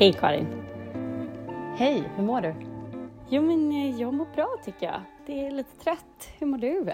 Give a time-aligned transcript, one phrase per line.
[0.00, 0.46] Hej Karin!
[1.76, 2.54] Hej, hur mår du?
[3.28, 5.00] Jo men eh, jag mår bra tycker jag.
[5.26, 6.28] Det är lite trött.
[6.38, 6.92] Hur mår du?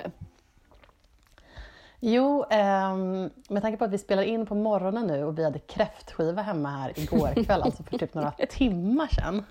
[2.01, 5.59] Jo, ehm, med tanke på att vi spelar in på morgonen nu och vi hade
[5.59, 9.45] kräftskiva hemma här igår kväll, alltså för typ några timmar sedan.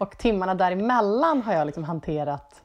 [0.00, 2.63] Och timmarna däremellan har jag liksom hanterat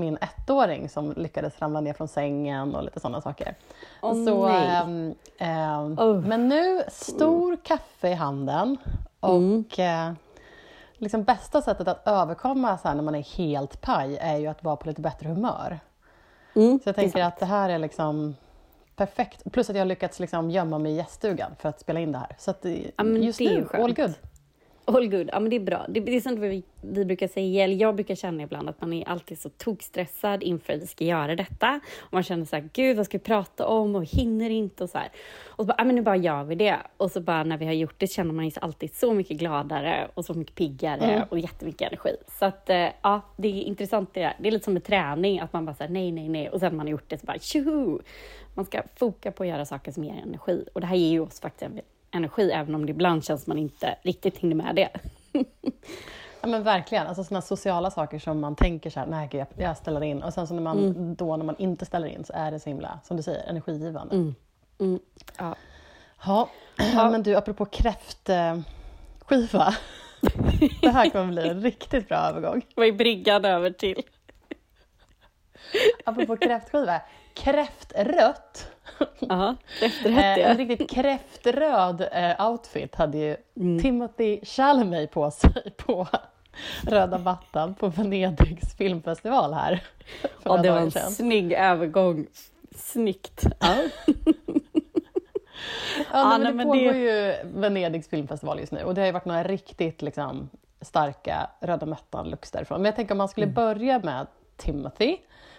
[0.00, 3.54] min ettåring som lyckades ramla ner från sängen och lite sådana saker.
[4.02, 4.68] Åh, Så, nej.
[4.68, 6.20] ehm, ehm, Oh.
[6.26, 8.76] Men nu, stor kaffe i handen
[9.20, 10.12] och eh,
[10.96, 14.76] liksom bästa sättet att överkomma så när man är helt paj är ju att vara
[14.76, 15.80] på lite bättre humör.
[16.54, 17.34] Mm, Så jag tänker sant.
[17.34, 18.36] att det här är liksom
[18.96, 19.52] perfekt.
[19.52, 22.18] Plus att jag har lyckats liksom gömma mig i gäststugan för att spela in det
[22.18, 22.36] här.
[22.38, 22.64] Så att
[22.96, 24.14] Ja, just nu, all good.
[24.96, 25.30] All good.
[25.32, 25.86] Ja, men det är bra.
[25.88, 28.92] Det, det är som vi, vi brukar säga, eller jag brukar känna ibland att man
[28.92, 31.80] är alltid så tokstressad inför att vi ska göra detta.
[32.00, 34.90] Och man känner så här, gud vad ska vi prata om och hinner inte och
[34.90, 35.08] så här.
[35.46, 36.76] Och så bara, ja men nu bara gör vi det.
[36.96, 40.08] Och så bara när vi har gjort det känner man sig alltid så mycket gladare
[40.14, 41.22] och så mycket piggare Mm.
[41.30, 42.16] och jättemycket energi.
[42.38, 44.34] Så att eh, ja, det är intressant det där.
[44.38, 46.76] Det är lite som med träning, att man bara säger nej, nej, nej och sen
[46.76, 48.00] man har gjort det så bara tjoho!
[48.54, 50.64] Man ska foka på att göra saker som ger energi.
[50.72, 51.70] Och det här ger ju oss faktiskt
[52.12, 54.88] energi, även om det ibland känns som man inte riktigt hinner med det.
[56.42, 59.66] Ja men verkligen, alltså sådana sociala saker som man tänker så här, nej gud, jag-
[59.68, 60.22] jag ställer in.
[60.22, 61.14] Och sen så när man, Mm.
[61.14, 64.14] då när man inte ställer in så är det så himla, som du säger, energigivande.
[64.14, 64.34] Mm.
[64.80, 65.00] Mm.
[65.38, 65.54] Ja.
[66.26, 66.48] Ja.
[66.94, 68.64] ja, men du apropå kräftskiva.
[70.82, 72.62] det här kommer bli en riktigt bra övergång.
[72.76, 74.02] Vad är bryggan över till?
[76.04, 77.00] Apropå kräftskiva,
[77.34, 78.66] kräftrött.
[79.18, 80.64] Ja, efterrätt Eh, en det.
[80.64, 83.80] riktigt kräftröd eh, outfit hade ju Mm.
[83.82, 86.08] Timothy Chalamet på sig på
[86.82, 89.82] röda mattan på Venedigs filmfestival här.
[90.42, 91.10] Ja, det var en sedan.
[91.10, 92.26] snygg övergång.
[92.76, 93.42] Snyggt.
[93.60, 93.74] Ja.
[96.12, 99.12] Ja, nej, men det pågår det- ju Venedigs filmfestival just nu och det har ju
[99.12, 102.78] varit några riktigt liksom, starka röda mattan-looks därifrån.
[102.82, 104.26] Men jag tänker om man skulle börja med
[104.60, 105.16] Timothy,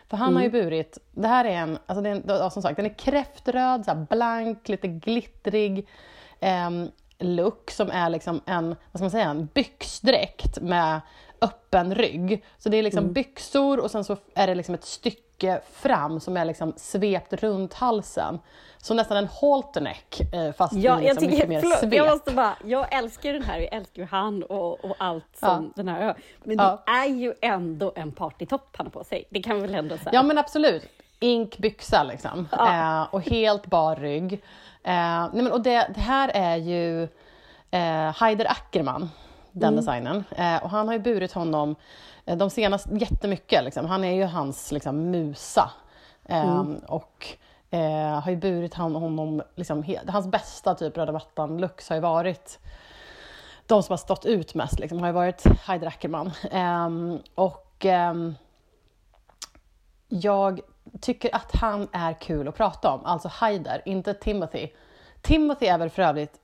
[0.09, 2.61] för han har ju burit, det här är en, alltså det är en, ja, som
[2.61, 5.87] sagt, den är kräftröd, så blank, lite glittrig
[6.39, 6.89] ehm,
[7.19, 11.01] look som är liksom en, vad ska man säga, en byxdräkt med
[11.41, 12.43] öppen rygg.
[12.57, 15.30] Så det är liksom byxor och sen så är det liksom ett stycke
[15.71, 18.39] fram som är liksom svept runt halsen.
[18.77, 21.93] Så nästan en halterneck eh, fast Ja, i jag, liksom tycker, mycket mer förlåt, svep.
[21.93, 25.73] jag måste bara, jag älskar den här, jag älskar ju han och, och allt som
[25.75, 26.15] den här.
[26.43, 26.83] Men Ja.
[26.85, 29.25] det är ju ändå en partytopp han har på sig.
[29.29, 30.09] Det kan vi väl ändå säga?
[30.13, 30.83] Ja men absolut.
[31.19, 32.47] Inkbyxa liksom.
[32.51, 33.01] Ja.
[33.01, 34.33] Eh, och helt bar rygg.
[34.33, 34.39] Eh,
[35.33, 37.03] nej, men, och det, det här är ju
[37.71, 39.09] eh, Haider Ackerman,
[39.51, 40.23] den designen.
[40.37, 41.75] Eh, och han har ju burit honom
[42.25, 43.63] eh, de senaste jättemycket.
[43.63, 43.85] Liksom.
[43.85, 45.71] Han är ju hans liksom, musa.
[46.25, 47.27] Eh, Och
[47.69, 52.01] eh, har ju burit han, honom, liksom, he, hans bästa typ röda mattan-looks har ju
[52.01, 52.59] varit
[53.67, 56.31] de som har stått ut mest liksom, har ju varit Haider Ackerman.
[56.51, 58.35] Ehm, och ehm,
[60.07, 60.61] jag
[61.01, 64.67] tycker att han är kul att prata om, alltså Haider, inte Timothy.
[65.21, 66.39] Timothy är väl för övrigt,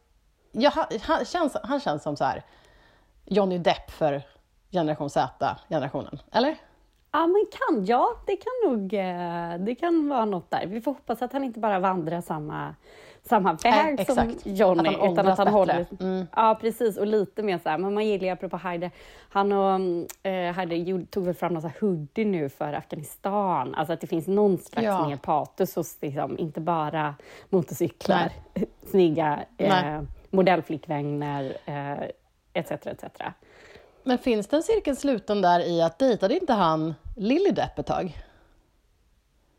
[0.51, 2.43] ja, han, han, känns, han känns som så här
[3.27, 4.21] Johnny Depp för
[4.71, 6.55] generation Z-generationen, eller?
[7.11, 10.65] Ja, men kan, ja, det kan nog eh, det kan vara något där.
[10.67, 12.75] Vi får hoppas att han inte bara vandrar samma,
[13.23, 14.33] samma väg Nej, som.
[14.43, 15.85] Johnny, Att utan att han håller...
[15.99, 16.27] Mm.
[16.35, 16.97] Ja, precis.
[16.97, 18.91] Och lite mer så här, men man gillar ju apropå Haider,
[19.29, 19.79] han och
[20.27, 23.75] eh, gjorde- tog väl fram någon så här hoodie nu för Afghanistan.
[23.75, 25.07] Alltså att det finns någon slags Ja.
[25.07, 27.15] mer patos hos, liksom, inte bara
[27.49, 28.31] motorcyklar,
[28.85, 30.05] snygga eh, Nej.
[30.29, 32.07] modellflickvänner, eh,
[32.57, 32.71] etc.
[32.87, 33.03] etc.
[34.03, 37.85] Men finns det en cirkel sluten där i att dejtade inte han Lily Depp ett
[37.85, 38.17] tag?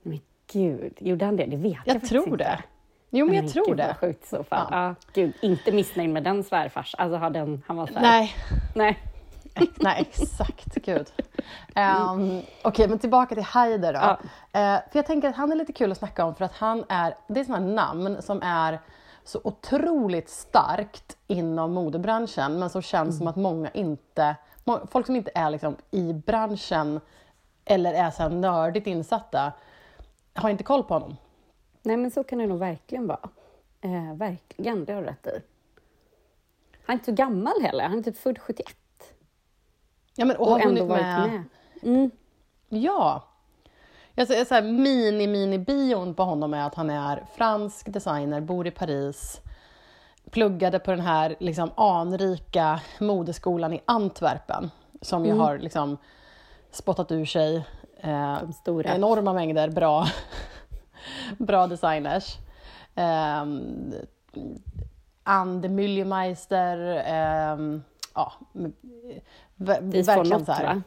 [0.02, 0.20] Men
[0.52, 1.46] gud, gjorde han det?
[1.46, 2.36] Det vet jag, Jag tror inte.
[2.36, 2.58] det.
[3.10, 3.86] Jo, men jag Nej, tror gud, det.
[3.86, 4.68] vad sjukt i så fall.
[4.70, 4.86] Ja.
[4.88, 4.94] Ja.
[5.12, 6.94] gud, inte missnöjd med den svärfars.
[6.98, 8.34] Alltså, har den, han var så här, Nej,
[8.74, 8.98] nej.
[9.76, 10.74] Nej, exakt.
[10.74, 11.06] Gud.
[11.76, 13.98] Um, Okej, men tillbaka till Haider då.
[13.98, 14.18] Ja.
[14.60, 16.84] Eh, för jag tänker att han är lite kul att snacka om för att han
[16.88, 18.78] är, det är sådana namn som är
[19.28, 24.36] så otroligt starkt inom modebranschen men som känns som att många inte,
[24.90, 27.00] folk som inte är liksom i branschen
[27.64, 29.52] eller är så här nördigt insatta
[30.34, 31.16] har inte koll på honom.
[31.82, 33.28] nej, men så kan det nog verkligen vara.
[33.80, 35.42] Eh, verkligen, det har du rätt i.
[36.86, 37.88] Han är inte så gammal heller.
[37.88, 38.76] Han är typ född 71
[40.14, 41.30] Ja, men, och, och ändå varit med.
[41.30, 41.44] med.
[41.82, 42.10] Mm.
[42.68, 43.27] Ja.
[44.18, 48.70] Jag säger så här, mini-mini-bion på honom är att han är fransk designer, bor i
[48.70, 49.40] Paris,
[50.30, 54.70] pluggade på den här liksom, anrika modeskolan i Antwerpen
[55.00, 55.96] som ju har liksom,
[56.70, 57.56] spottat ur sig
[58.00, 58.38] eh,
[58.94, 60.06] enorma mängder bra,
[61.38, 62.36] bra designers.
[65.68, 67.82] Müllemeister, ehm,
[68.14, 68.72] ja, m-
[69.56, 70.64] ver- Dries von verkligen så här.
[70.74, 70.82] va?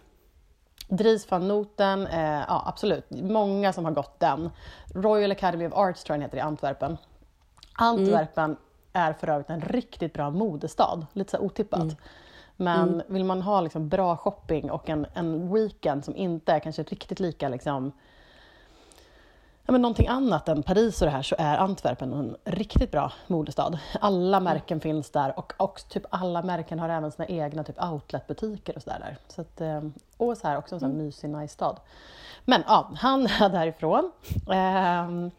[0.91, 3.09] Dries van Noten, eh, ja absolut.
[3.09, 4.49] Många som har gått den.
[4.95, 6.97] Royal Academy of Arts tror jag den heter i Antwerpen.
[7.73, 8.57] Antwerpen
[8.93, 11.97] är för övrigt en riktigt bra modestad, lite så otippat.
[12.55, 16.83] Men vill man ha liksom bra shopping och en, en weekend som inte är kanske
[16.83, 17.91] riktigt lika liksom,
[19.65, 23.11] ja, men någonting annat än Paris och det här så är Antwerpen en riktigt bra
[23.27, 23.79] modestad.
[24.01, 28.75] Alla märken finns där och, och typ alla märken har även sina egna typ outletbutiker
[28.75, 29.17] och sådär där.
[29.27, 29.81] Så att, eh,
[30.17, 31.79] och så här också en sån här mysig, nice stad.
[32.45, 34.11] Men ja, han är därifrån.
[34.51, 35.31] Ehm,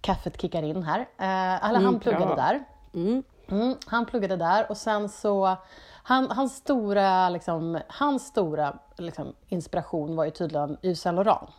[0.00, 1.00] kaffet kickar in här.
[1.00, 2.36] Eh, eller han Mm, pluggade bra.
[2.36, 2.64] där.
[2.94, 3.22] Mm.
[3.48, 5.56] Mm, han pluggade där och sen så...
[6.02, 11.50] Han, hans stora, liksom, hans stora liksom, inspiration var ju tydligen Yves Saint Laurent.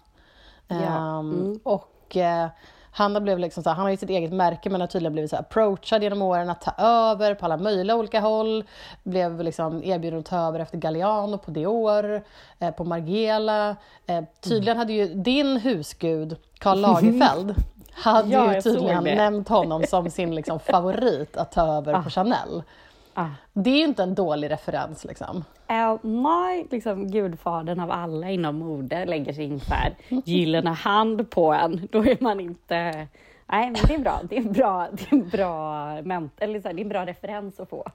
[0.71, 1.59] Ja, Ehm, mm.
[1.63, 2.47] Och eh,
[2.91, 5.13] han, har blivit liksom så här, han har ju sitt eget märke men har tydligen
[5.13, 8.63] blivit så här approachad genom åren att ta över på alla möjliga olika håll.
[9.03, 12.23] Blev liksom erbjuden att ta över efter Galliano på Dior,
[12.59, 13.75] eh, på Margiela.
[14.05, 17.55] Eh, tydligen hade ju din husgud Karl Lagerfeld
[17.93, 22.63] hade Ja, ju tydligen nämnt honom som sin liksom, favorit att ta över på Chanel.
[23.13, 23.29] Ah.
[23.53, 25.43] Det är ju inte en dålig referens liksom.
[25.71, 31.53] Uh, my, liksom, gudfadern av alla inom mode lägger sin så här gyllene hand på
[31.53, 31.87] en.
[31.91, 33.07] Då är man inte...
[33.47, 34.19] Nej, men det är bra.
[34.29, 36.89] Det är en bra, det är en bra, ment, eller så här, det är en
[36.89, 37.85] bra referens att få.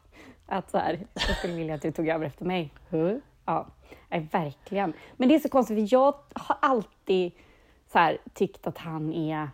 [0.47, 2.73] Att så här, jag skulle vilja att du tog över efter mig.
[2.91, 3.17] Huh?
[3.45, 3.67] Ja,
[4.09, 4.93] nej, verkligen.
[5.17, 7.33] Men det är så konstigt, för jag har alltid
[7.93, 9.49] så här, tyckt att han är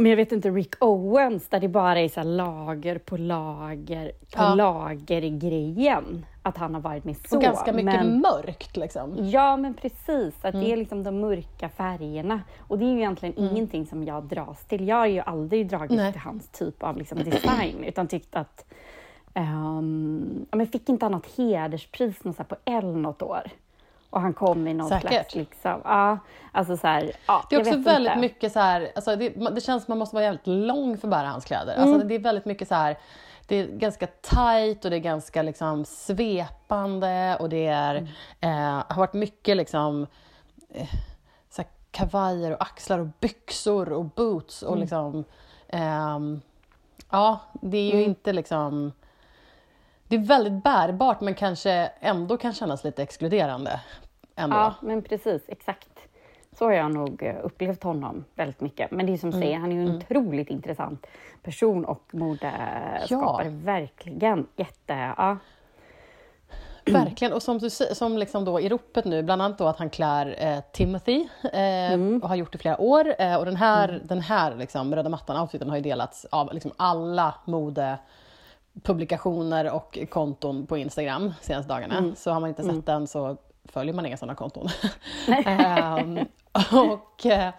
[0.00, 4.42] men jag vet inte, Rick Owens, där det bara är så lager på lager på
[4.42, 4.54] Ja.
[4.54, 6.26] lager i grejen.
[6.42, 7.36] Att han har varit med så.
[7.36, 9.28] Och ganska mycket men, mörkt liksom.
[9.28, 10.34] Ja, men precis.
[10.44, 10.66] Att Mm.
[10.66, 12.40] det är liksom de mörka färgerna.
[12.58, 14.88] Och det är ju egentligen ingenting som jag dras till.
[14.88, 18.64] Jag har ju aldrig dragits till hans typ av liksom design, utan tyckt att...
[19.36, 23.42] Um, men fick inte han något hederspris något på L något år?
[24.14, 25.10] Och han kom i någon Säkert.
[25.10, 25.34] slags...
[25.34, 26.18] Liksom, ja,
[26.52, 28.20] alltså så här, ja, Det är också väldigt inte.
[28.20, 31.10] mycket så här, alltså det, det känns som man måste vara jävligt lång för att
[31.10, 31.74] bära hans kläder.
[31.76, 31.88] Mm.
[31.92, 32.98] Alltså det är väldigt mycket så här,
[33.46, 38.08] det är ganska tight och det är ganska liksom svepande och det är, Mm.
[38.78, 40.06] eh, har varit mycket liksom
[40.70, 40.88] eh,
[41.50, 44.72] så här kavajer och axlar och byxor och boots Mm.
[44.72, 45.24] och liksom
[45.68, 46.40] ehm,
[47.10, 48.92] ja, det är ju inte liksom
[50.18, 53.80] det är väldigt bärbart men kanske ändå kan kännas lite exkluderande.
[54.36, 54.56] Ändå.
[54.56, 55.88] Ja, men precis, exakt.
[56.58, 58.90] Så har jag nog eh, upplevt honom väldigt mycket.
[58.90, 59.46] Men det är som du Mm.
[59.46, 61.06] säger, han är ju en otroligt intressant
[61.42, 63.48] person och modeskapare.
[63.48, 64.46] Verkligen.
[64.56, 65.14] Jätte...
[65.16, 65.36] Ja.
[66.92, 69.78] Verkligen, och som, du, sä- som liksom då i ropet nu, bland annat då att
[69.78, 73.14] han klär eh, Timothy eh, och har gjort det i flera år.
[73.18, 77.34] Eh, och den här, den här liksom, röda mattan-outfiten har ju delats av liksom alla
[78.74, 82.14] modepublikationer och konton på Instagram senaste dagarna.
[82.16, 84.68] Så har man inte sett den så följer man inga sådana konton.
[85.46, 86.18] Ehm,
[86.72, 87.54] och, eh,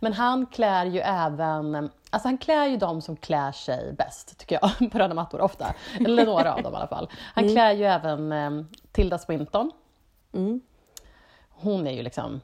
[0.00, 4.58] men han klär ju även, alltså han klär ju de som klär sig bäst tycker
[4.62, 5.74] jag, på röda mattor ofta.
[6.00, 7.10] Eller några av dem i alla fall.
[7.34, 8.50] Han klär ju även eh,
[8.92, 9.70] Tilda Swinton.
[10.32, 10.60] Mm.
[11.50, 12.40] Hon är ju liksom,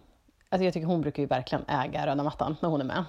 [0.49, 3.05] alltså jag tycker hon brukar ju verkligen äga röda mattan när hon är med.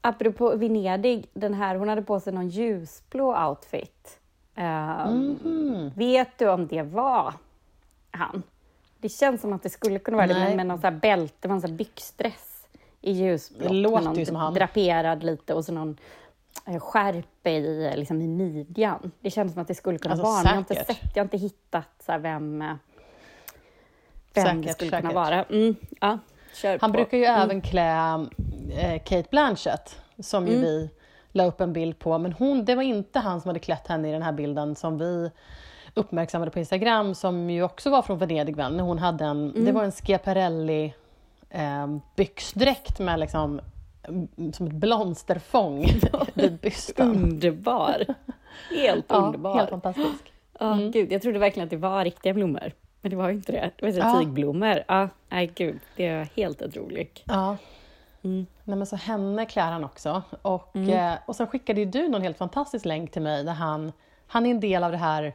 [0.00, 4.18] Apropå Venedig, den här, hon hade på sig någon ljusblå outfit.
[4.54, 5.90] Ehm, Mhm.
[5.96, 7.34] Vet du om det var
[8.10, 8.42] han?
[8.98, 10.44] Det känns som att det skulle kunna vara det, Nej.
[10.48, 12.66] men med någon så här bälte, det så här byxdress
[13.00, 13.68] i ljusblått.
[13.68, 14.54] Det låter någon ju som han.
[14.54, 15.96] Draperad lite och så någon
[16.66, 19.10] eh, skärp i, liksom i midjan.
[19.20, 20.86] Det känns som att det skulle kunna Alltså, vara, men jag har inte säkert.
[20.96, 22.78] sett, jag har inte hittat så vem, vem
[24.34, 25.00] det Säkert, skulle säkert.
[25.08, 25.44] kunna vara.
[25.44, 26.18] Mm, ja,
[26.64, 26.88] Han på.
[26.88, 28.14] brukar ju även klä
[28.76, 30.54] eh, Kate Blanchett, som Mm.
[30.54, 30.90] ju vi
[31.32, 32.18] la upp en bild på.
[32.18, 34.98] Men hon, det var inte han som hade klätt henne i den här bilden som
[34.98, 35.30] vi
[35.94, 39.64] uppmärksammade på Instagram, som ju också var från Venedig, väl, när hon hade en, Mm.
[39.64, 40.94] det var en Schiaparelli
[41.50, 43.60] eh, byxdräkt med liksom
[44.08, 45.86] mm, som ett blomsterfång
[46.34, 47.08] vid bysten.
[47.10, 48.04] Underbar!
[48.70, 49.56] Helt Ja, underbar.
[49.56, 50.32] helt fantastisk.
[50.60, 52.72] Ja, gud, jag trodde verkligen att det var riktiga blommor.
[53.00, 53.70] Men det var ju inte det.
[53.76, 54.18] Det var så Ja.
[54.20, 54.82] tygblommor.
[54.88, 57.22] Ja, nej gud, det är helt otroligt.
[57.24, 57.56] Ja.
[58.22, 58.46] Mm.
[58.64, 60.22] Nej, men så henne klär han också.
[60.42, 63.92] Och, eh, och sen skickade ju du någon helt fantastisk länk till mig där han,
[64.26, 65.34] han är en del av det här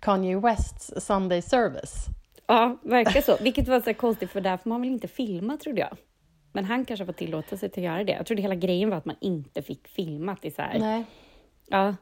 [0.00, 2.06] Kanye Wests Sunday Service.
[2.46, 3.36] Ja, verkar så.
[3.40, 5.96] Vilket var så konstigt, för där får man väl inte filma, trodde jag.
[6.52, 8.12] Men han kanske fått tillåtelse till att göra det.
[8.12, 10.78] Jag trodde hela grejen var att man inte fick filma i så här.
[10.78, 11.04] Nej.
[11.66, 11.94] Ja,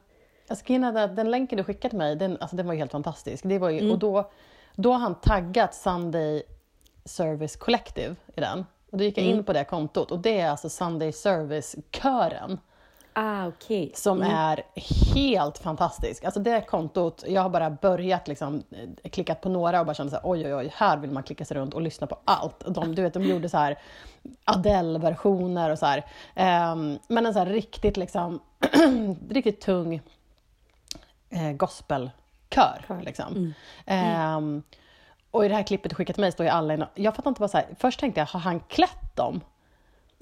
[0.47, 3.43] att den länken du skickade till mig, den, alltså, den var ju helt fantastisk.
[3.47, 3.91] Det var ju, Mm.
[3.91, 4.31] Och då,
[4.75, 6.43] då har han taggat Sunday
[7.05, 8.65] Service Collective i den.
[8.93, 9.37] Och då gick jag Mm.
[9.37, 12.59] in på det kontot och det är alltså Sunday Service-kören
[13.13, 13.91] ah, okej.
[13.95, 14.63] som är
[15.15, 16.23] helt fantastisk.
[16.23, 18.63] Alltså det kontot, jag har bara börjat liksom,
[19.03, 21.23] eh, klickat på några och bara kände så här, oj oj oj, här vill man
[21.23, 22.63] klicka sig runt och lyssna på allt.
[22.67, 23.79] De, du vet, de gjorde så här
[24.45, 26.05] Adele-versioner och så här.
[26.35, 28.39] Ehm, men en så här riktigt liksom,
[29.29, 30.01] riktigt tung
[31.29, 32.11] eh, gospelkör.
[32.87, 33.01] Kör.
[33.01, 33.53] Liksom.
[33.85, 34.63] Ehm,
[35.33, 37.29] och i det här klippet du skickade till mig står ju alla i Jag fattar
[37.31, 39.41] inte vad så här, först tänkte jag, har han klätt dem?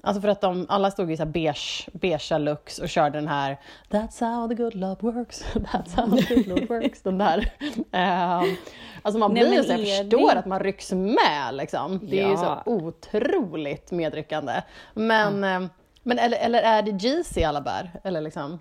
[0.04, 3.28] Alltså för att de, alla stod i så här beige, beigea looks och körde den
[3.28, 7.02] här That's how the good love works, that's how the good love works.
[7.02, 7.52] Den där.
[7.92, 8.56] Ehm,
[9.02, 12.00] alltså man Nej, blir så jag förstår det- att man rycks med liksom.
[12.10, 12.62] Det är ju så Ja.
[12.66, 14.62] otroligt medryckande.
[14.94, 15.68] Men, ehm,
[16.02, 17.90] men eller, eller är det Jeezy alla bär?
[18.04, 18.60] Eller liksom?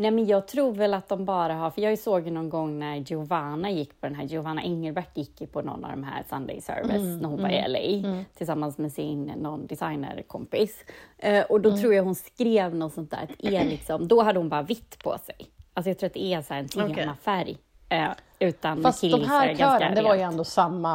[0.00, 2.78] Nej, men jag tror väl att de bara har, för jag såg ju någon gång
[2.78, 6.24] när Giovanna gick på den här, Giovanna Engelbert gick ju på någon av de här
[6.30, 10.84] Sunday Service när hon var i LA tillsammans med sin någon designerkompis.
[11.18, 14.38] Eh, och då tror jag hon skrev något sånt där, att är liksom, då hade
[14.38, 15.36] hon bara vitt på sig.
[15.74, 17.58] Alltså jag tror att det är så en temafärg.
[17.88, 20.90] Eh, utan Fast de här kören, det var ju ändå samma,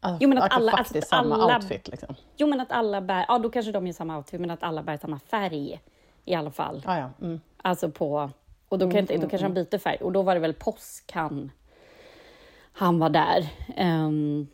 [0.00, 1.88] alltså, Jo, men att alltså alla- att samma alla- outfit.
[1.88, 2.14] Liksom.
[2.36, 4.82] Jo men att alla bär, ja då kanske de gör samma outfit, men att alla
[4.82, 5.80] bär samma färg
[6.24, 6.82] i alla fall.
[6.86, 7.10] Ah, ja.
[7.20, 7.40] mm.
[7.62, 8.30] Alltså på,
[8.68, 9.96] och då, kan inte, då kanske han byter färg.
[9.96, 11.50] Och då var det väl påsk han,
[12.72, 13.48] han var där.
[13.76, 14.46] Ehm,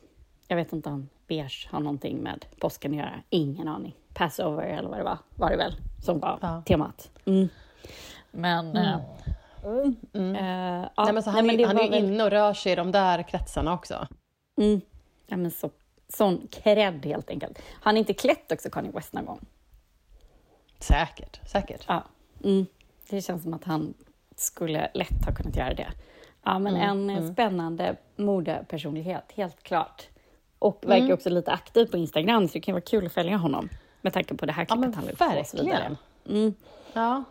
[0.48, 3.14] jag vet inte om beige har någonting med påsken att göra.
[3.30, 3.94] Ingen aning.
[4.14, 6.62] Passover eller vad det var, var det väl, som var Ja.
[6.66, 7.10] temat.
[7.24, 7.48] Mm.
[8.30, 8.76] Men...
[8.76, 8.94] eh,
[10.12, 12.72] eh, ja, Nej, men så han, nej, är, han är väl- inne och rör sig
[12.72, 14.06] i de där kretsarna också.
[14.60, 14.80] Mm.
[15.26, 15.70] Ja, men så,
[16.08, 17.62] sån cred helt enkelt.
[17.80, 19.40] Han inte klätt också Kanye West någon gång?
[20.78, 21.84] Säkert, säkert.
[21.88, 22.04] Ja.
[22.44, 22.66] Mm.
[23.10, 23.94] Det känns som att han
[24.36, 25.88] skulle lätt ha kunnat göra det.
[26.44, 30.08] Ja, men en eh, spännande modepersonlighet, helt klart.
[30.58, 33.68] Och verkar också lite aktiv på Instagram, så det kan vara kul att följa honom.
[34.00, 35.96] Med tanke på det här Ja, klippet men han la upp och så vidare.
[36.28, 36.54] Mm.
[36.92, 37.24] Ja.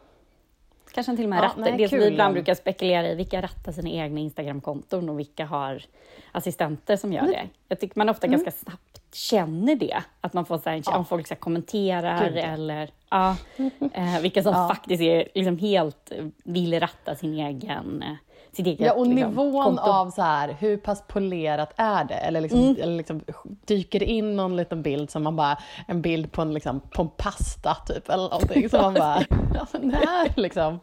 [0.91, 1.61] Kanske han till och med Ja, rattar.
[1.61, 2.13] nej, det som vi kul.
[2.13, 5.83] ibland brukar spekulera i, vilka rattar sina egna Instagramkonton och vilka har
[6.31, 7.49] assistenter som gör det.
[7.67, 10.97] Jag tycker man ofta ganska snabbt känner det, att man får så här, Ja.
[10.97, 13.35] om folk så kommenterar Gud, eller ja,
[13.93, 14.67] eh, vilka som Ja.
[14.67, 18.15] faktiskt är liksom helt eh, vill ratta sin egen, eh,
[18.51, 19.81] sitt eget Ja, och liksom, nivån konto.
[19.81, 22.13] av så här, hur pass polerat är det?
[22.13, 22.75] Eller, liksom, Mm.
[22.81, 23.21] eller liksom,
[23.65, 25.57] dyker det in någon liten bild som man bara,
[25.87, 28.69] en bild på en, liksom, på en pasta typ, eller någonting.
[28.69, 29.19] som man bara,
[29.59, 30.79] alltså, nej, liksom.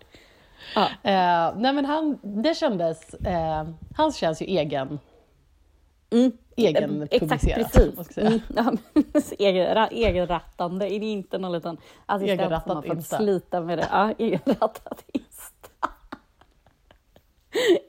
[0.74, 0.82] Ja.
[1.02, 3.64] Eh, nej men han, det kändes, eh,
[3.96, 4.98] hans känns ju egen,
[6.12, 6.32] Mm.
[6.56, 7.72] Egen Exakt, publicerat.
[7.72, 8.18] precis.
[8.18, 13.16] Mm, ja, egenrattande, är det inte någon liten assistent som har fått Insta.
[13.16, 13.88] slita med det?
[13.90, 15.88] Ja, egenrattat Insta.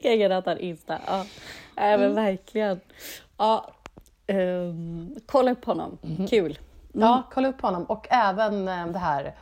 [0.00, 1.24] egenrattad Insta, ja.
[1.76, 2.80] Nej, men verkligen.
[3.36, 3.70] Ja,
[4.26, 5.98] ehm, kolla upp honom,
[6.30, 6.58] kul.
[6.92, 7.84] Ja, kolla upp honom.
[7.84, 9.34] Och även eh, det här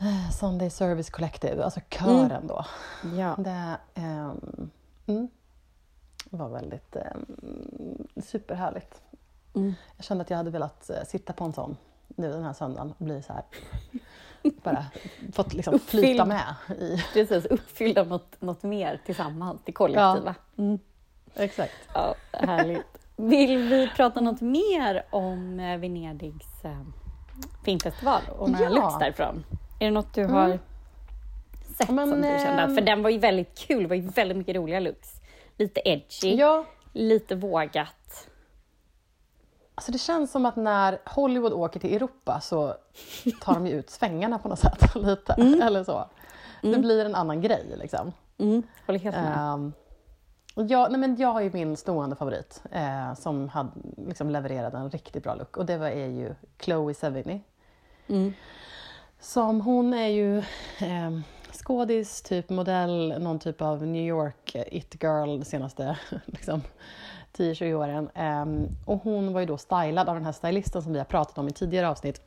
[0.00, 2.64] eh, Sunday Service Collective, alltså kören då.
[3.18, 3.34] Ja.
[3.38, 4.70] Det ehm,
[5.06, 5.28] mm,
[6.30, 9.00] var väldigt um, superhärligt.
[9.54, 9.74] Mm.
[9.96, 11.76] Jag kände att jag hade velat eh, sitta på en sån
[12.16, 13.42] nu den här söndagen och bli så här.
[14.62, 14.84] Bara
[15.32, 16.28] fått liksom flyta Uppfylld.
[16.28, 17.04] med i...
[17.12, 20.34] Precis, uppfyllda något, något mer tillsammans, det kollektiva.
[20.58, 20.78] Mm.
[21.34, 21.72] Exakt.
[21.94, 22.86] Ja, härligt.
[23.16, 26.80] Vill vi prata något mer om eh, Venedigs eh,
[27.64, 28.70] filmfestival och några Ja.
[28.70, 29.44] looks därifrån?
[29.80, 30.58] Är det något du har
[31.76, 32.62] sett Men, som du kände?
[32.62, 35.19] att- ehm, För den var ju väldigt kul, det var ju väldigt mycket roliga looks.
[35.60, 38.28] Lite edgy, Ja, lite vågat.
[39.74, 42.74] alltså det känns som att när Hollywood åker till Europa så
[43.40, 44.94] tar de ju ut svängarna på något sätt.
[44.94, 46.10] lite, eller så.
[46.62, 48.12] Det blir en annan grej liksom.
[48.38, 49.54] Mm, håller helt med.
[49.54, 49.72] Um,
[50.54, 54.90] jag, nej men jag har ju min stående favorit eh, som hade, liksom levererade en
[54.90, 57.40] riktigt bra look och det var, är ju Chloe Sevigny.
[58.06, 58.32] Mm.
[59.20, 60.38] Som hon är ju
[60.80, 61.20] eh,
[61.52, 66.62] skådis, typ modell, någon typ av New York eh, it girl de senaste liksom,
[67.36, 68.10] 10-20 åren.
[68.14, 71.38] Ehm, och hon var ju då stylad av den här stylisten som vi har pratat
[71.38, 72.20] om i tidigare avsnitt,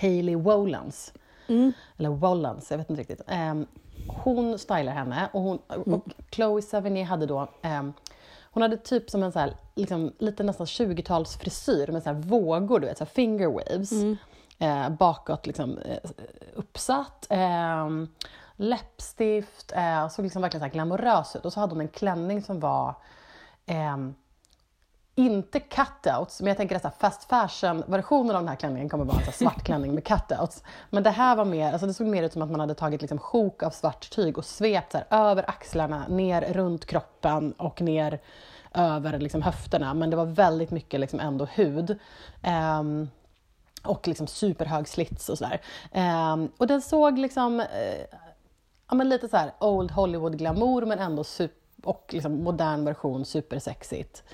[0.00, 1.12] Hailey Wolans.
[1.48, 1.72] Mm.
[1.98, 3.22] Eller Wollans, jag vet inte riktigt.
[3.26, 3.66] Ehm,
[4.08, 7.92] hon stylar henne och, hon, och Chloe Sevigny hade då ehm,
[8.52, 12.16] hon hade typ som en så här, liksom, lite nästan 20-tals frisyr med så här
[12.16, 13.92] vågor, du vet, så här finger waves.
[14.58, 16.10] Eh, bakåt liksom, eh,
[16.54, 17.26] uppsatt.
[17.30, 17.88] Eh,
[18.62, 20.22] läppstift, eh, såg liksom verkligen så här glamorös ut.
[20.22, 20.22] Och så hade hon en klänning som var eh, lite nästan 20-talsfrisyr med så här
[20.22, 20.22] vågor, du vet, så här finger waves.
[20.22, 20.24] Bakåt uppsatt.
[20.24, 21.44] Såg verkligen så här glamorös ut.
[21.44, 22.94] Och så hade hon en klänning som var
[25.14, 29.32] inte cutouts, men jag tänker att fast fashion-versionen av den här klänningen kommer vara en
[29.32, 30.62] svart klänning med cutouts.
[30.90, 33.00] Men det här var mer, alltså det såg mer ut som att man hade tagit
[33.00, 38.20] liksom sjok av svart tyg och svept här över axlarna, ner runt kroppen och ner
[38.74, 39.94] över liksom höfterna.
[39.94, 41.98] Men det var väldigt mycket liksom ändå hud.
[42.42, 43.10] Ehm,
[43.84, 45.60] och liksom superhög slits och sådär.
[45.92, 47.66] Ehm, och den såg liksom eh,
[48.92, 53.24] ja, men lite så här old Hollywood glamour men ändå sup- och liksom modern version
[53.24, 54.24] supersexigt.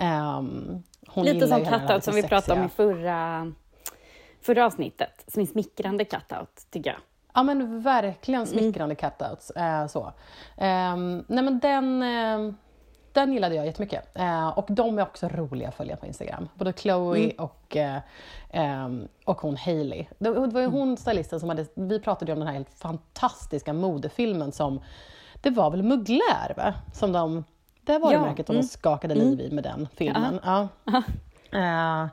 [0.00, 0.82] Um,
[1.16, 3.52] Lite som cutout som vi pratade om i förra,
[4.40, 5.24] förra avsnittet.
[5.26, 6.98] Som är smickrande cutout, tycker jag.
[7.34, 9.50] Ja men verkligen smickrande cutouts.
[9.50, 10.12] Eh, så.
[10.56, 12.54] Ehm, nej men den, eh,
[13.12, 14.18] den gillade jag jättemycket.
[14.18, 16.48] Eh, och de är också roliga att följa på Instagram.
[16.54, 17.98] Både Chloe och, eh,
[18.50, 20.06] ehm, och hon Hailey.
[20.18, 23.72] Det, var ju hon stylisten som hade, vi pratade ju om den här helt fantastiska
[23.72, 24.80] modefilmen som,
[25.40, 26.74] det var väl Mugler va?
[26.94, 27.44] Som de,
[27.84, 28.66] det var Ja, märket som mm.
[28.66, 30.40] de skakade liv i med den filmen.
[30.44, 30.68] Ja.
[31.52, 32.06] Eh,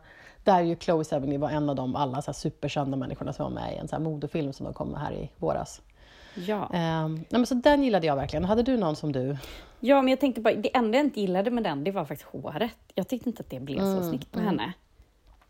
[0.44, 3.74] där ju Chloe Sevigny var en av de alla så superkända människorna som var med
[3.74, 5.82] i en så modefilm som de kom med här i våras.
[6.46, 6.64] Ja.
[6.74, 8.46] Eh, nej, men så den gillade jag verkligen.
[8.46, 9.38] Hade du någon som du?
[9.80, 12.30] ja, men jag tänkte bara, det enda jag inte gillade med den, det var faktiskt
[12.32, 12.72] håret.
[12.96, 14.74] Jag tyckte inte att det blev Mm, så snyggt på henne.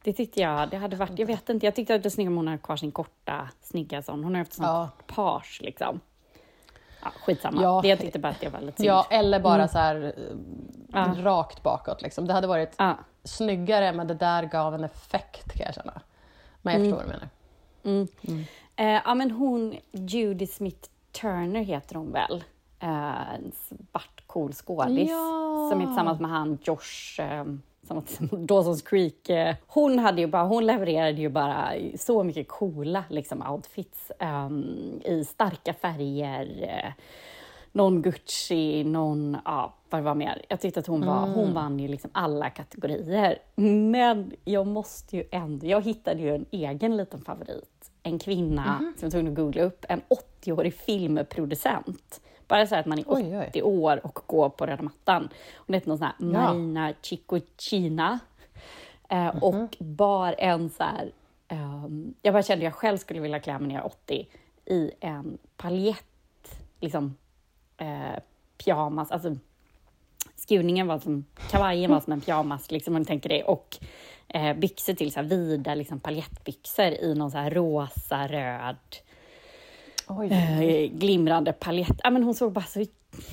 [0.04, 2.28] Det tyckte jag, det hade varit, jag vet inte, jag tyckte att det var snyggt
[2.28, 4.24] om hon hade kvar sin korta, snygga sån.
[4.24, 4.90] Hon har haft sån Ja.
[5.08, 6.00] page liksom.
[7.04, 7.62] Ja, skitsamma.
[7.62, 7.80] Ja.
[7.82, 8.90] Det jag tyckte bara att det var lite synd.
[8.90, 10.36] Ja, eller bara så här eh,
[10.94, 11.14] Ja.
[11.18, 12.02] rakt bakåt.
[12.02, 12.28] Liksom.
[12.28, 12.98] Det hade varit Ja.
[13.24, 16.02] snyggare, men det där gav en effekt kan jag känna.
[16.62, 18.08] Men jag förstår vad du menar.
[18.78, 22.44] Eh, ja, men hon, Judy Smith Turner heter hon väl?
[22.80, 25.68] Eh, en svart cool skådis Ja.
[25.72, 27.44] som är tillsammans med han Josh, eh,
[28.32, 29.30] Dawson's Creek.
[29.30, 34.50] Eh, hon, hade ju bara, hon levererade ju bara så mycket coola liksom, outfits eh,
[35.14, 36.64] i starka färger.
[36.64, 36.92] Eh,
[37.72, 40.42] någon Gucci, någon, ja, vad var mer.
[40.50, 43.38] Jag tyckte att hon, var, hon vann ju liksom alla kategorier.
[43.92, 47.77] Men jag måste ju ändå, jag hittade ju en egen liten favorit.
[48.08, 50.02] En kvinna som jag tvungen att googla upp, en
[50.42, 52.22] 80-årig filmproducent.
[52.48, 53.62] Bara så att man är Oj, 80 oj.
[53.62, 55.30] år och går på röda mattan.
[55.56, 56.26] Hon heter någon sån här Ja.
[56.26, 58.20] Marina Chicochina.
[59.10, 61.12] Eh, Och bar en så här...
[61.48, 64.28] ehm, jag bara kände att jag själv skulle vilja klä mig när jag är 80
[64.66, 67.16] i en paljett, liksom
[67.78, 68.20] eh,
[68.58, 69.36] pyjamas, alltså
[70.36, 73.78] skurningen var som, kavajen var som en pyjamas, liksom, om du tänker det, och
[74.28, 78.76] eh, byxor till, så här vida liksom, paljettbyxor i någon så här rosa, röd,
[80.32, 82.00] eh, glimrande paljett.
[82.04, 82.86] Ja, men hon såg bara så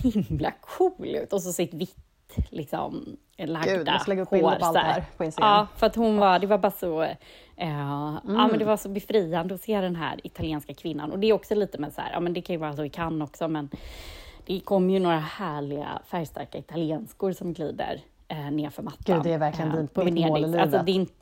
[0.03, 4.41] himla cool ut och så sitt vitt, liksom, lagda Gud, jag lägga upp hår.
[4.41, 5.05] på allt här.
[5.17, 5.51] på Instagram.
[5.51, 5.59] Mm.
[5.59, 7.17] Ja, för att hon var, det var bara så, eh,
[7.57, 11.13] ja, men det var så befriande att se den här italienska kvinnan.
[11.13, 12.85] Och det är också lite med så här, ja men det kan ju vara så
[12.85, 13.71] i Cannes också, men
[14.47, 18.03] det kom ju några härliga färgstarka italienskor som glider
[18.47, 18.99] eh, nerför mattan.
[19.17, 20.59] Gud, det är verkligen eh, din- på ditt mål i.
[20.61, 20.89] Alltså, livet.
[20.89, 21.13] är inte...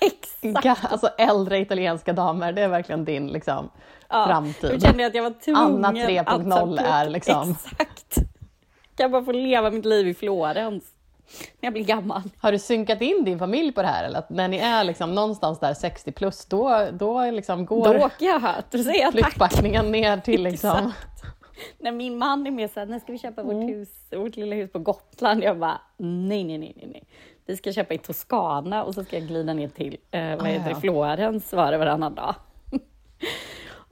[0.42, 0.92] Exakt!
[0.92, 3.70] Alltså äldre italienska damer, det är verkgen din liksom,
[4.08, 4.70] Ja, framtid.
[4.74, 8.14] Då kände jag att jag var tvungen Anna att 3.0 ta är liksom- Exakt!
[8.96, 10.84] Kan jag bara få leva mitt liv i Florens
[11.60, 12.22] när jag blir gammal.
[12.40, 14.04] Har du synkat in din familj på det här?
[14.04, 18.04] Eller att när ni är liksom någonstans där 60 plus, då, då liksom går Då
[18.04, 18.62] åker jag här.
[18.70, 20.70] Jag flyttbackningen ner till liksom...
[20.70, 21.19] Exakt.
[21.78, 23.56] När min man är med så här, när ska vi köpa Mm.
[23.56, 25.42] vårt hus, vårt lilla hus på Gotland?
[25.44, 27.04] Jag bara, nej, nej, nej, nej, nej.
[27.46, 30.44] Vi ska köpa i Toscana och så ska jag glida ner till, eh, vad Ah,
[30.44, 32.34] heter det, Florens var det varannan dag.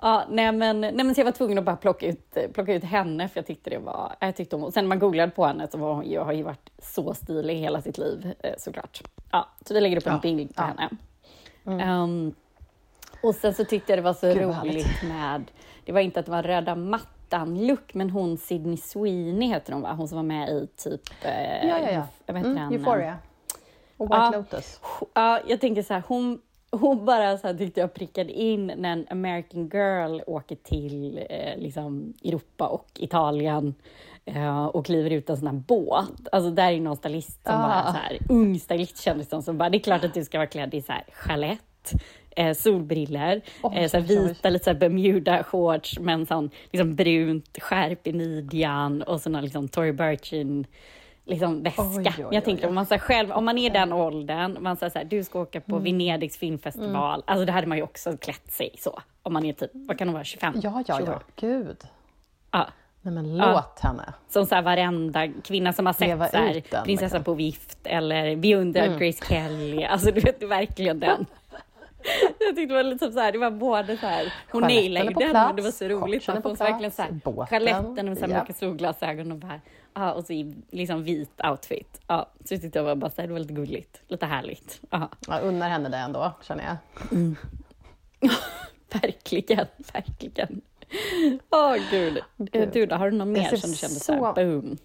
[0.03, 2.85] ja, nej men, nej men så jag var tvungen att bara plocka ut, plocka ut
[2.85, 5.69] henne för jag tyckte det var, jag tyckte och sen när man googlade på henne
[5.71, 9.03] så var hon, jag har ju varit så stilig hela sitt liv eh, såklart.
[9.31, 10.85] Ja, så vi lägger upp en Ja, bild på ja.
[11.67, 11.79] Mm.
[11.79, 11.83] henne.
[12.03, 12.35] Ehm,
[13.23, 15.45] och sen så tyckte jag det var så Gud, roligt med,
[15.85, 16.75] det var inte att det var röda
[17.33, 19.93] mattan-look, men hon Sydney Sweeney heter hon va?
[19.93, 21.01] Hon som var med i typ...
[21.23, 22.03] Eh, Ja, ja, ja.
[22.27, 22.73] Vad heter Mm?
[22.73, 23.17] Euphoria.
[23.97, 24.31] Och White Ja.
[24.37, 24.81] Lotus.
[25.15, 28.93] Ja, jag tänker så här, hon, hon bara så här tyckte jag prickade in när
[28.93, 33.75] en American Girl åker till eh, liksom Europa och Italien
[34.25, 36.29] eh, och kliver ut en sån här båt.
[36.33, 37.69] Alltså där är någon stylist som Ah.
[37.69, 40.39] bara så här, ung stylist kändes det som, bara, det är klart att du ska
[40.39, 41.93] vara klädd i så här chalett,
[42.39, 44.29] eh, solbriller, Oj, eh, så här oj, oj.
[44.29, 49.31] vita lite så här Bermuda-shorts med en sån liksom brunt skärp i midjan och så
[49.31, 50.67] någon liksom Tory Burchin
[51.25, 51.83] liksom väska.
[51.83, 54.77] Oj, oj, oj, jag tänker om man, så själv, om man är den åldern, man
[54.77, 55.85] säger så här, du ska åka på Mm.
[55.85, 57.23] Venedigs filmfestival.
[57.27, 59.01] Alltså det hade man ju också klätt sig så.
[59.23, 60.55] Om man är typ, vad kan hon vara, 25?
[60.63, 61.13] Ja, ja, 27?
[61.13, 61.21] ja.
[61.37, 61.77] Gud.
[62.51, 62.67] ja.
[63.03, 63.53] Nej men Ja.
[63.53, 64.13] låt henne.
[64.29, 67.25] Som så här varenda kvinna som har Leva sett så här, Prinsessan liksom.
[67.25, 68.99] på vift eller beundrar Mm.
[68.99, 69.85] Grace Kelly.
[69.85, 71.27] Alltså du vet, verkligen den.
[72.41, 75.33] Jag tyckte det var lite så här, det var både så här, hon nailade den,
[75.33, 76.27] men det var så roligt.
[76.27, 79.61] hon så verkligen plats, så här, båten, stjärletten med så här mörka solglasögon och bara,
[79.95, 82.01] Ja, och så i liksom vit outfit.
[82.07, 84.81] Ja, så jag tyckte jag var bara så här, det var lite gulligt, lite härligt.
[84.91, 86.77] Ja, Jag unnar henne det ändå, känner jag.
[89.03, 90.61] verkligen, verkligen.
[91.51, 92.19] Åh gud.
[92.37, 92.69] Gud.
[92.73, 94.77] Du då, har du någon mer som du kände så så- här, boom?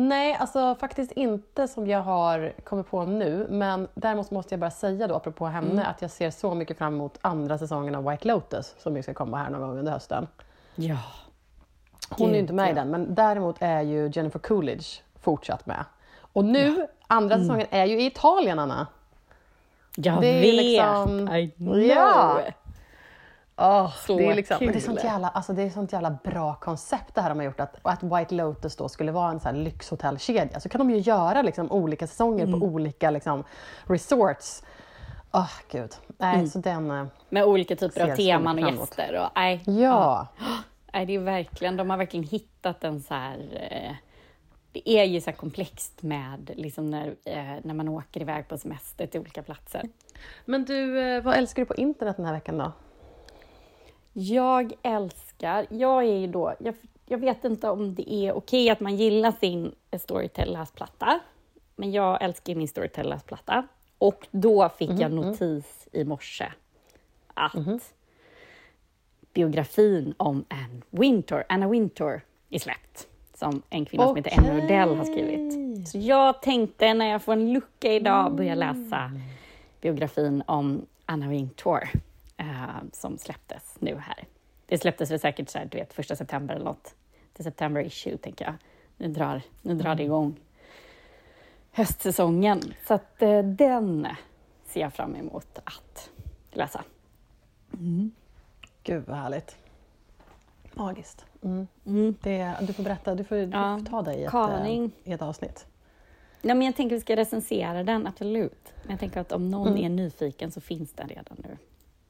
[0.00, 3.46] Nej, alltså faktiskt inte som jag har kommit på nu.
[3.50, 5.86] Men däremot måste jag bara säga då, apropå henne, Mm.
[5.86, 9.14] att jag ser så mycket fram emot andra säsongen av White Lotus som ju ska
[9.14, 10.26] komma här någon gång under hösten.
[10.74, 10.96] Ja.
[12.10, 12.74] Hon är ju Gud, inte med i ja.
[12.74, 15.84] den, men däremot är ju Jennifer Coolidge fortsatt med.
[16.32, 17.46] Och nu, andra Mm.
[17.46, 18.86] säsongen är ju i Italien, Anna.
[19.96, 20.54] Jag Det är vet!
[20.54, 21.78] liksom- I know!
[21.78, 22.40] Ja.
[23.58, 24.82] Oh, Så det, är liksom, men det, är kul.
[24.82, 27.60] sånt jävla, alltså det är sånt jävla bra koncept det här de har gjort.
[27.60, 30.60] Att, att White Lotus då skulle vara en så här lyxhotellkedja.
[30.60, 32.60] Så kan de ju göra liksom olika säsonger Mm.
[32.60, 33.44] på olika liksom,
[33.84, 34.62] resorts.
[35.32, 35.90] Åh, gud.
[36.18, 36.46] Nej, Mm.
[36.48, 36.90] så den...
[36.90, 39.20] eh, Med olika typer av teman och gäster.
[39.24, 40.26] Och, nej, Ja.
[40.92, 43.38] nej, det är verkligen, de har verkligen hittat en så här...
[43.70, 43.92] Eh,
[44.72, 49.06] det är ju så komplext med liksom när, eh, när man åker iväg på semester
[49.06, 49.82] till olika platser.
[50.44, 52.72] Men du, eh, vad älskar du på internet den här veckan då?
[54.20, 56.74] Jag älskar, jag är ju då, jag,
[57.06, 61.20] jag vet inte om det är okej att man gillar sin Storytel-läsplatta,
[61.76, 63.66] men jag älskar min Storytel-läsplatta.
[63.98, 66.52] Och då fick jag notis i morse
[67.34, 67.92] att
[69.32, 74.96] biografin om Anne Wintour, Anna Wintour är släppt, som en kvinna som heter Emma Odell
[74.96, 75.88] har skrivit.
[75.88, 79.12] Så jag tänkte när jag får en lucka idag börja läsa
[79.80, 81.88] biografin om Anna Wintour
[82.38, 82.46] eh,
[82.92, 84.24] som släpptes nu här.
[84.66, 86.94] Det släpptes väl säkert så här, du vet, första september eller något.
[87.32, 88.54] Det är September issue, tänker jag.
[88.96, 90.36] Nu drar, nu drar det igång
[91.72, 92.74] höstsäsongen.
[92.86, 94.08] Så att eh, den
[94.64, 96.10] ser jag fram emot att
[96.50, 96.84] läsa.
[98.82, 99.56] Gud vad härligt.
[100.72, 101.24] Magiskt.
[101.42, 101.66] Mm.
[101.86, 102.14] Mm.
[102.22, 104.84] Det, du får berätta, du får, du Ja, får ta dig i ett, Karin.
[105.04, 105.66] eh, i ett avsnitt.
[106.42, 108.72] Nej, men jag tänker att vi ska recensera den, absolut.
[108.82, 109.84] Men jag tänker att om någon Mm.
[109.84, 111.56] är nyfiken så finns den redan nu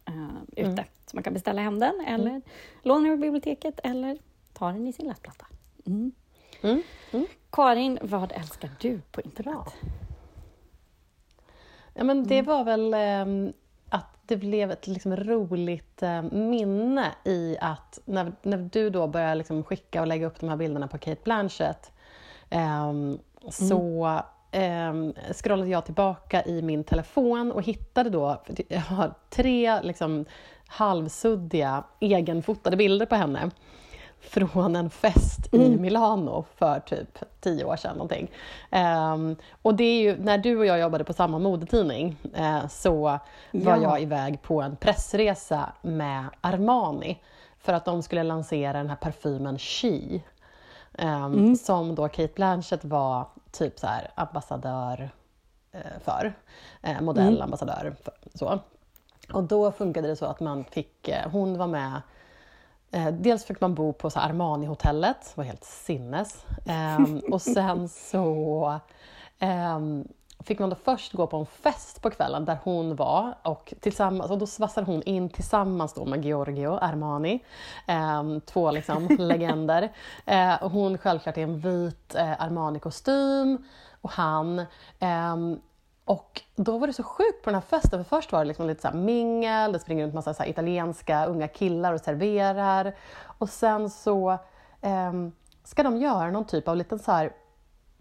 [0.09, 0.85] eh, ute.
[1.07, 2.43] Så man kan beställa hem den eller
[2.83, 4.19] låna den på biblioteket eller
[4.53, 5.47] ta den i sin läsplatta.
[5.87, 6.13] Mm.
[6.63, 6.83] Mm.
[7.13, 7.27] Mm.
[7.51, 9.75] Karin, vad älskar du på internet?
[11.95, 13.53] Ja, men det var väl ehm,
[13.89, 19.35] att det blev ett liksom, roligt eh, minne i att när, när du då började
[19.35, 21.93] liksom, skicka och lägga upp de här bilderna på Kate Blanchett
[22.51, 23.19] ehm,
[23.51, 30.25] så ehm, scrollade jag tillbaka i min telefon och hittade då, jag har tre liksom,
[30.67, 33.51] halvsuddiga egenfotade bilder på henne
[34.21, 37.93] från en fest i Milano för typ tio år sedan.
[37.93, 38.31] Någonting.
[38.71, 43.01] Ehm, och det är ju, när du och jag jobbade på samma modetidning eh, så
[43.03, 43.83] var Ja.
[43.83, 47.23] jag iväg på en pressresa med Armani
[47.59, 50.21] för att de skulle lansera den här parfymen She.
[50.99, 55.11] ehm, Som då Kate Blanchett var typ så här ambassadör
[55.73, 56.35] eh, för.
[56.83, 57.97] Eh, modellambassadör.
[58.03, 58.59] För, så.
[59.33, 62.01] Och då funkade det så att man fick, eh, hon var med
[63.13, 66.47] dels fick man bo på Armani-hotellet, det var helt sinnes.
[66.67, 68.81] Ehm, och sen så
[69.39, 70.09] ehm,
[70.45, 74.31] fick man då först gå på en fest på kvällen där hon var och, tillsammans,
[74.31, 77.45] och då svassade hon in tillsammans då med Giorgio Armani,
[77.87, 79.93] ehm, två liksom legender.
[80.27, 83.65] Eh, och hon självklart i en vit eh, Armani-kostym
[84.01, 84.67] och han
[84.99, 85.61] ehm,
[86.05, 88.67] och då var det så sjukt på den här festen, för först var det liksom
[88.67, 92.95] lite så mingel, det springer runt massa så italienska unga killar och serverar.
[93.23, 94.39] Och sen så
[94.81, 95.33] ehm,
[95.65, 97.33] ska de göra någon typ av liten så här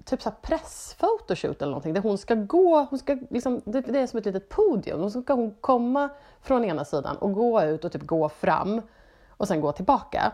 [0.07, 4.07] typ så pressfotoshoot eller någonting där hon ska gå, hon ska liksom, det, det är
[4.07, 5.03] som ett litet podium.
[5.03, 6.09] Och så ska hon komma
[6.41, 8.81] från ena sidan och gå ut och typ gå fram
[9.29, 10.31] och sen gå tillbaka.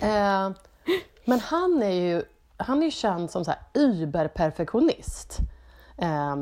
[0.00, 0.50] Eh,
[1.24, 2.22] men han är ju,
[2.56, 5.38] han är ju känd som så här überperfektionist.
[5.98, 6.36] Eh,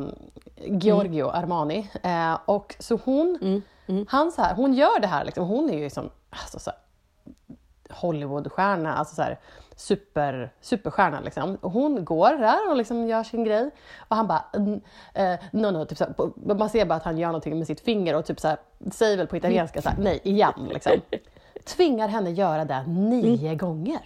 [0.56, 1.90] Giorgio Armani.
[2.02, 3.62] Eh, och så hon,
[4.08, 6.78] Han så här, hon gör det här, liksom, hon är ju som alltså, så här,
[7.94, 9.38] Hollywoodstjärna, alltså så här,
[9.76, 11.20] super, superstjärna.
[11.20, 11.54] Liksom.
[11.60, 13.70] Och hon går där och liksom gör sin grej.
[14.08, 14.44] Och han bara...
[14.54, 14.80] mm,
[15.14, 16.14] Eh, no, no, typ så här,
[16.54, 18.56] man ser bara att han gör någonting med sitt finger och typ så här,
[18.92, 20.68] säger väl på italienska så här, nej, igen.
[20.72, 20.92] Liksom.
[21.64, 24.00] Tvingar henne göra det nio gånger.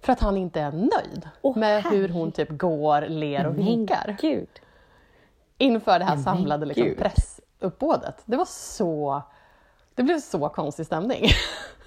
[0.00, 4.16] För att han inte är nöjd Åh, med hur hon typ går, ler och vinkar
[4.20, 4.48] Gud.
[5.58, 8.22] inför det här samlade liksom, pressuppbådet.
[8.24, 9.22] Det var så...
[9.94, 11.24] Det blev så konstig stämning.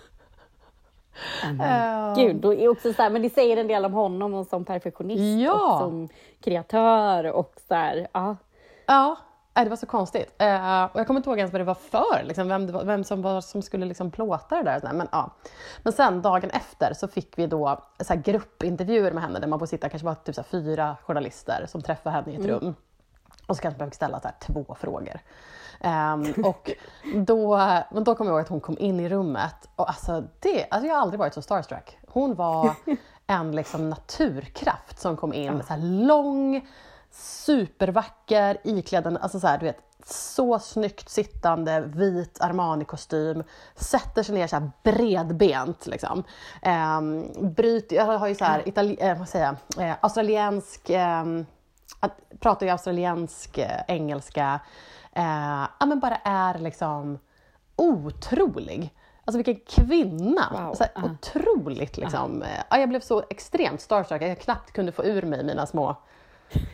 [1.58, 4.66] Men Gud, är också så här, men det säger en del om honom och som
[4.66, 5.74] perfektionist Ja.
[5.74, 6.10] och som
[6.44, 8.36] kreatör och så här, ja.
[8.86, 9.16] Ja,
[9.56, 10.34] nej, det var så konstigt.
[10.38, 13.22] Eh, och jag kommer inte ihåg ens vad det var för, liksom, vem, vem som,
[13.22, 14.90] var, som skulle liksom plåta det där.
[14.90, 14.96] och.
[14.96, 15.32] Men, ja.
[15.84, 19.66] Men sen dagen efter så fick vi då så gruppintervjuer med henne där man får
[19.66, 22.76] sitta kanske bara typ, så fyra journalister som träffar henne i ett rum.
[23.52, 25.20] Och så kanske man fick ställa så här, två frågor.
[25.80, 26.72] Ehm, och
[27.16, 27.58] då,
[27.92, 30.88] men då kommer jag ihåg att hon kom in i rummet och alltså, det, alltså
[30.88, 31.98] jag har aldrig varit så starstruck.
[32.08, 32.76] Hon var
[33.28, 36.68] en liksom naturkraft som kom in, så lång,
[37.12, 43.44] supervacker, iklädd en, alltså så här, du vet, så snyggt sittande vit Armani-kostym,
[43.76, 45.88] sätter sig ner så här bredbent.
[45.88, 46.24] Liksom.
[46.62, 51.46] Ehm, bryt, jag har ju så här, itali, eh, vad säger jag, eh, australiensk, ehm,
[52.00, 54.60] att, pratar ju australiensk eh, engelska,
[55.14, 57.20] eh, ja men bara är liksom
[57.76, 58.94] otrolig.
[59.26, 60.50] Alltså vilken kvinna!
[60.52, 60.74] Wow.
[60.74, 61.02] Så här, Ja.
[61.04, 62.42] Otroligt liksom.
[62.44, 65.66] Eh, Ja, jag blev så extremt starstruck att jag knappt kunde få ur mig mina
[65.66, 65.96] små,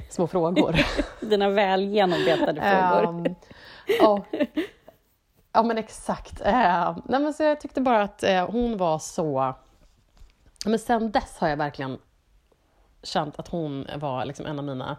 [0.09, 0.75] små frågor.
[1.25, 3.25] Dina väl genombetade frågor.
[3.27, 3.35] Ehm,
[3.99, 4.23] ja.
[5.53, 6.41] ja men exakt.
[6.41, 9.55] Uh, nej, men så jag tyckte bara att eh, hon var så...
[10.65, 11.97] Men sen dess har jag verkligen
[13.03, 14.97] känt att hon var liksom en av mina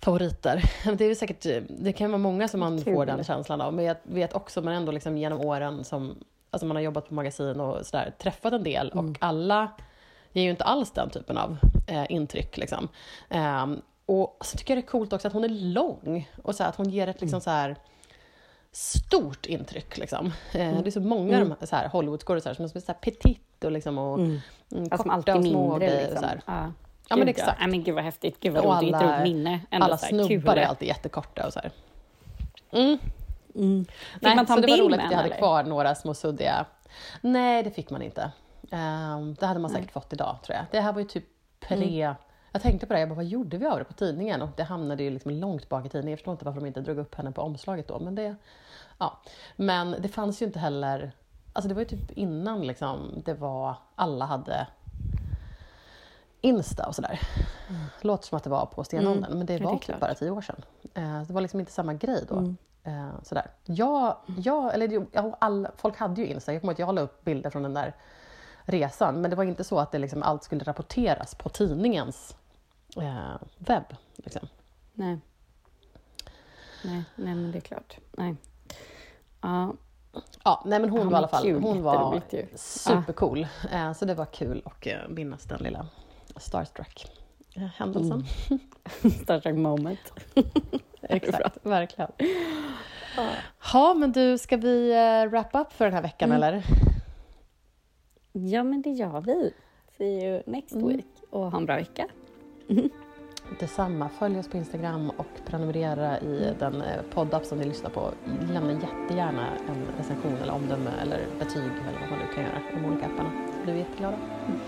[0.00, 0.62] favoriter.
[0.98, 2.94] Det är säkert, det kan vara många som man Kul.
[2.94, 6.14] får den känslan av, men jag vet också, men ändå liksom genom åren som
[6.50, 9.68] alltså man har jobbat på magasin och sådär, träffat en del och alla
[10.32, 12.56] ger ju inte alls den typen av eh, intryck.
[12.56, 12.88] Liksom.
[13.28, 16.62] Ehm, och så tycker jag det är coolt också att hon är lång och så
[16.62, 17.76] här, att hon ger ett liksom så här
[18.72, 19.98] stort intryck.
[19.98, 20.26] Liksom.
[20.26, 21.54] Eh, Det är så många mm.
[21.62, 24.40] så här Hollywoodskådisar som är så här petit och, liksom, och mm.
[24.68, 25.88] Ja, som korta alltid och små mindre.
[25.88, 26.02] grejer.
[26.02, 26.20] Liksom.
[26.20, 26.40] Så här.
[26.46, 26.72] Ja.
[27.08, 27.58] Ja, men exakt.
[27.60, 28.40] Ja, men gud vad häftigt.
[28.40, 28.94] Gud vad Och roligt.
[28.94, 29.60] Alla- roligt minne.
[29.70, 30.62] Ändå Alla så här, snubbar kul.
[30.62, 31.70] är alltid jättekorta och så här.
[32.70, 32.98] Mm.
[33.54, 33.84] Mm.
[33.84, 36.66] Fick Nej, man ta så det var roligt att jag hade kvar några små suddiga...
[37.20, 38.30] Nej, det fick man inte.
[38.70, 40.64] Ehm, det hade man säkert fått idag, tror jag.
[40.70, 41.24] Det här var ju typ
[41.60, 41.74] pre...
[41.74, 42.14] Mm.
[42.52, 44.42] Jag tänkte på det, jag bara, vad gjorde vi av det på tidningen?
[44.42, 46.10] Och det hamnade ju liksom långt bak i tidningen.
[46.10, 47.98] Jag förstår inte varför de inte drog upp henne på omslaget då.
[47.98, 48.36] Men det,
[48.98, 49.20] ja.
[49.56, 51.12] men det fanns ju inte heller...
[51.58, 53.74] Alltså det var ju typ innan liksom, det var...
[53.94, 54.66] Alla hade
[56.40, 57.20] Insta och sådär.
[58.00, 59.62] Låter som att det var på stenåldern, men det Mm.
[59.62, 60.62] Ja, det var typ bara tio år sedan.
[60.94, 62.34] Eh, det var liksom inte samma grej då.
[62.34, 62.56] Mm.
[62.84, 63.50] Eh, sådär.
[63.64, 66.94] Jag, jag, eller jo, ja, alla, folk hade ju Insta, jag kommer ihåg att jag
[66.94, 67.94] la upp bilder från den där
[68.62, 72.36] resan, men det var inte så att det liksom allt skulle rapporteras på tidningens
[72.96, 73.94] eh, webb.
[74.16, 74.48] Liksom.
[74.94, 75.18] Nej.
[76.84, 77.98] Nej, nej, men det är klart.
[78.12, 78.36] Nej.
[79.40, 79.72] Ja,
[80.44, 81.62] Ja, nej men hon Ja, var i alla fall kul.
[81.62, 82.20] hon var
[82.56, 83.46] supercool.
[83.72, 85.86] Eh, så det var kul att eh, minnas den lilla
[86.36, 87.06] starstruck
[87.56, 88.24] eh, händelsen.
[89.22, 90.12] Star Trek moment.
[91.02, 92.10] Exakt, verkligen.
[93.72, 96.42] Ja, men du, ska vi eh, wrap up för den här veckan Mm.
[96.42, 96.62] eller?
[98.32, 99.52] Ja, men det gör vi.
[99.98, 100.88] See you next Mm.
[100.88, 101.06] week.
[101.30, 102.06] Och ha en bra vecka.
[103.60, 108.10] Detsamma, följ oss på Instagram och prenumerera i den eh, poddapp som ni lyssnar på.
[108.52, 112.78] Lämna jättegärna en recension eller omdöme eller betyg eller vad man nu kan göra på
[112.78, 113.30] de olika apparna.
[113.64, 114.16] Blir vi jätteglada.
[114.46, 114.58] Mm.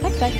[0.00, 0.32] Tack, tack.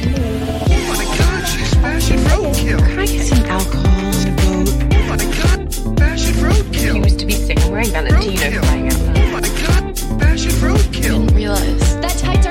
[10.19, 11.03] Fashion roadkill.
[11.03, 12.01] Didn't realize.
[12.01, 12.42] That type